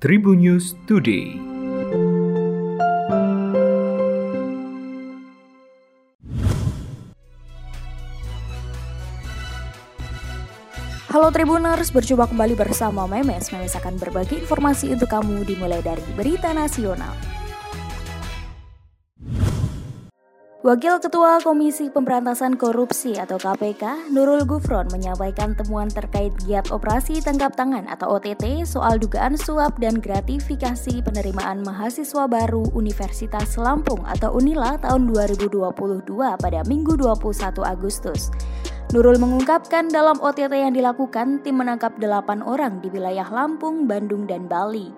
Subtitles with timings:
[0.00, 1.36] Tribun News Today.
[11.12, 13.52] Halo Tribuners, berjumpa kembali bersama Memes.
[13.52, 17.12] Memes akan berbagi informasi untuk kamu dimulai dari berita nasional.
[20.60, 27.56] Wakil Ketua Komisi Pemberantasan Korupsi atau KPK, Nurul Gufron menyampaikan temuan terkait giat operasi tangkap
[27.56, 34.76] tangan atau OTT soal dugaan suap dan gratifikasi penerimaan mahasiswa baru Universitas Lampung atau Unila
[34.76, 35.48] tahun 2022
[36.36, 38.28] pada Minggu 21 Agustus.
[38.92, 44.44] Nurul mengungkapkan dalam OTT yang dilakukan, tim menangkap 8 orang di wilayah Lampung, Bandung, dan
[44.44, 44.92] Bali.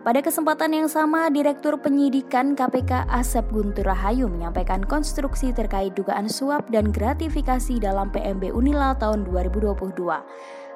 [0.00, 6.72] Pada kesempatan yang sama, Direktur Penyidikan KPK Asep Guntur Rahayu menyampaikan konstruksi terkait dugaan suap
[6.72, 9.92] dan gratifikasi dalam PMB Unila tahun 2022.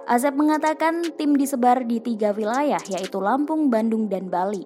[0.04, 4.60] Asep mengatakan tim disebar di tiga wilayah yaitu Lampung, Bandung, dan Bali.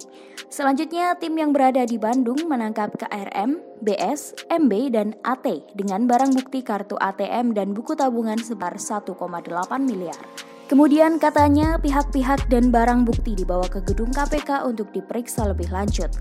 [0.51, 5.47] Selanjutnya tim yang berada di Bandung menangkap KRM, BS, MB, dan AT
[5.79, 9.15] dengan barang bukti kartu ATM dan buku tabungan sebar 1,8
[9.87, 10.19] miliar.
[10.69, 16.13] Kemudian katanya pihak-pihak dan barang bukti dibawa ke gedung KPK untuk diperiksa lebih lanjut.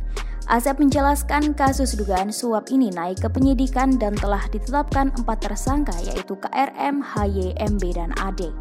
[0.47, 6.39] Asep menjelaskan kasus dugaan suap ini naik ke penyidikan dan telah ditetapkan empat tersangka yaitu
[6.39, 8.55] KRM, HY, MB, dan AD.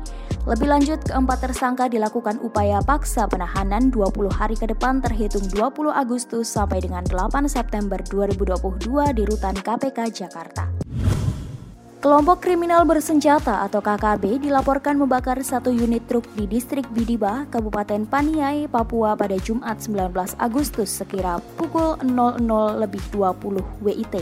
[0.51, 6.51] Lebih lanjut, keempat tersangka dilakukan upaya paksa penahanan 20 hari ke depan terhitung 20 Agustus
[6.51, 10.76] sampai dengan 8 September 2022 di Rutan KPK Jakarta.
[11.97, 18.69] Kelompok kriminal bersenjata atau KKB dilaporkan membakar satu unit truk di distrik Bidiba, Kabupaten Paniai,
[18.69, 24.15] Papua pada Jumat 19 Agustus sekira pukul 00 lebih 20 WIT.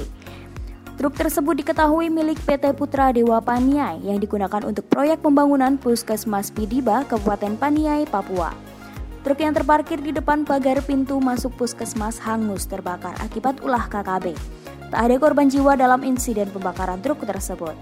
[0.94, 7.03] Truk tersebut diketahui milik PT Putra Dewa Paniai yang digunakan untuk proyek pembangunan Puskesmas Bidiba,
[7.11, 8.55] Kabupaten Paniai, Papua.
[9.27, 14.62] Truk yang terparkir di depan pagar pintu masuk puskesmas hangus terbakar akibat ulah KKB.
[14.92, 17.76] Tak ada korban jiwa dalam insiden pembakaran truk tersebut.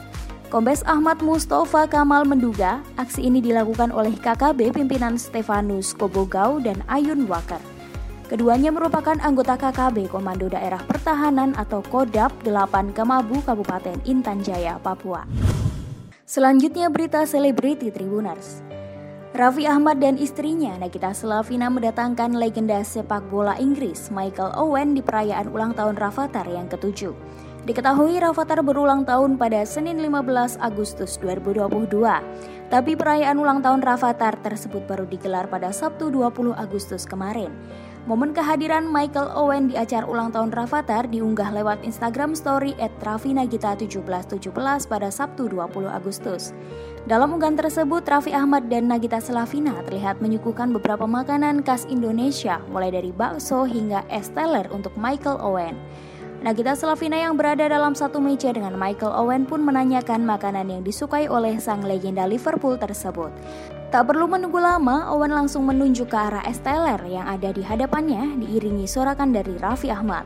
[0.52, 7.24] Kombes Ahmad Mustafa Kamal menduga aksi ini dilakukan oleh KKB pimpinan Stefanus Kobogau dan Ayun
[7.24, 7.64] Wakar.
[8.28, 15.24] Keduanya merupakan anggota KKB Komando Daerah Pertahanan atau Kodap 8 Kemabu Kabupaten Intan Jaya, Papua.
[16.24, 18.71] Selanjutnya berita selebriti Tribuners.
[19.32, 25.48] Raffi Ahmad dan istrinya Nagita Slavina mendatangkan legenda sepak bola Inggris Michael Owen di perayaan
[25.48, 27.16] ulang tahun Rafathar yang ketujuh.
[27.64, 31.64] Diketahui Rafathar berulang tahun pada Senin 15 Agustus 2022.
[32.68, 37.56] Tapi perayaan ulang tahun Rafathar tersebut baru digelar pada Sabtu 20 Agustus kemarin.
[38.02, 44.90] Momen kehadiran Michael Owen di acara ulang tahun Rafathar diunggah lewat Instagram story at Rafinagita1717
[44.90, 46.50] pada Sabtu 20 Agustus.
[47.06, 52.90] Dalam unggahan tersebut, Raffi Ahmad dan Nagita Slavina terlihat menyuguhkan beberapa makanan khas Indonesia, mulai
[52.90, 55.78] dari bakso hingga es teler untuk Michael Owen.
[56.42, 61.30] Nagita Slavina yang berada dalam satu meja dengan Michael Owen pun menanyakan makanan yang disukai
[61.30, 63.30] oleh sang legenda Liverpool tersebut.
[63.92, 68.88] Tak perlu menunggu lama, Owen langsung menunjuk ke arah esteller yang ada di hadapannya diiringi
[68.88, 70.24] sorakan dari Raffi Ahmad.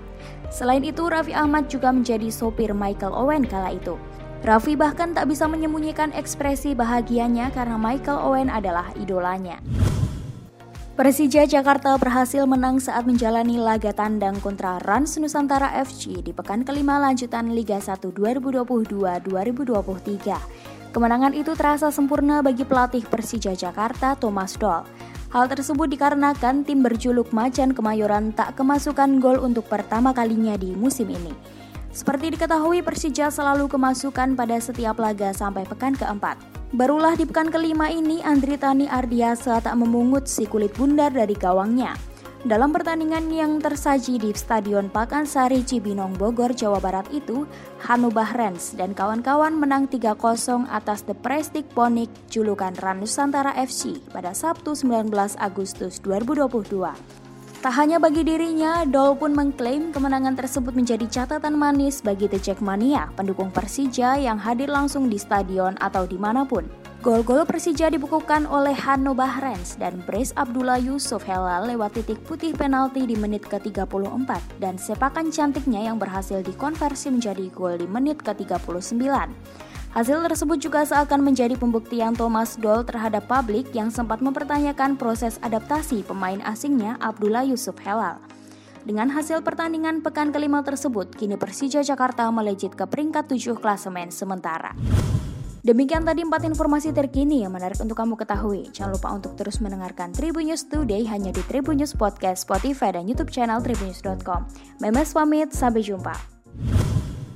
[0.54, 3.98] Selain itu, Raffi Ahmad juga menjadi sopir Michael Owen kala itu.
[4.46, 9.58] Raffi bahkan tak bisa menyembunyikan ekspresi bahagianya karena Michael Owen adalah idolanya.
[10.94, 17.02] Persija Jakarta berhasil menang saat menjalani laga tandang kontra Rans Nusantara FC di pekan kelima
[17.02, 20.85] lanjutan Liga 1 2022-2023.
[20.96, 24.80] Kemenangan itu terasa sempurna bagi pelatih Persija Jakarta Thomas Doll.
[25.28, 31.12] Hal tersebut dikarenakan tim berjuluk Macan Kemayoran tak kemasukan gol untuk pertama kalinya di musim
[31.12, 31.36] ini.
[31.92, 36.40] Seperti diketahui Persija selalu kemasukan pada setiap laga sampai pekan keempat.
[36.72, 41.92] Barulah di pekan kelima ini Andri Tani Ardiasa tak memungut si kulit bundar dari gawangnya.
[42.46, 47.42] Dalam pertandingan yang tersaji di Stadion Pakansari Cibinong Bogor, Jawa Barat itu,
[47.82, 54.30] Hanu Bahrens dan kawan-kawan menang 3-0 atas The Prestige Ponik julukan Ran Nusantara FC pada
[54.30, 55.10] Sabtu 19
[55.42, 56.86] Agustus 2022.
[57.66, 63.10] Tak hanya bagi dirinya, Dol pun mengklaim kemenangan tersebut menjadi catatan manis bagi The Jackmania,
[63.18, 66.85] pendukung Persija yang hadir langsung di stadion atau di mana pun.
[67.06, 73.06] Gol-gol Persija dibukukan oleh Hanno Bahrens dan Brace Abdullah Yusuf Helal lewat titik putih penalti
[73.06, 79.06] di menit ke-34 dan sepakan cantiknya yang berhasil dikonversi menjadi gol di menit ke-39.
[79.94, 86.02] Hasil tersebut juga seakan menjadi pembuktian Thomas Doll terhadap publik yang sempat mempertanyakan proses adaptasi
[86.02, 88.18] pemain asingnya Abdullah Yusuf Helal.
[88.82, 94.74] Dengan hasil pertandingan pekan kelima tersebut, kini Persija Jakarta melejit ke peringkat 7 klasemen sementara.
[95.66, 98.70] Demikian tadi empat informasi terkini yang menarik untuk kamu ketahui.
[98.70, 103.10] Jangan lupa untuk terus mendengarkan Tribun News Today hanya di Tribun News Podcast, Spotify, dan
[103.10, 104.46] YouTube channel tribunnews.com.
[104.78, 106.14] Memes pamit, sampai jumpa.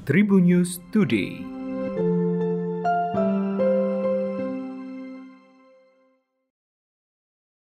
[0.07, 1.60] Tribun News Today.